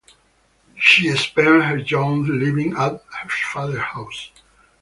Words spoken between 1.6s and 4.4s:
her youth living at her father's house.